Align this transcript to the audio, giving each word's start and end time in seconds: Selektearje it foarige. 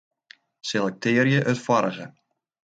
Selektearje 0.69 1.45
it 1.53 1.63
foarige. 1.69 2.11